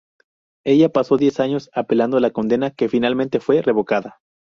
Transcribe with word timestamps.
Ella 0.65 0.89
pasó 0.89 1.15
diez 1.17 1.39
años 1.39 1.69
apelando 1.73 2.19
la 2.19 2.31
condena 2.31 2.71
que 2.71 2.89
finalmente 2.89 3.39
fue 3.39 3.61
revocada. 3.61 4.19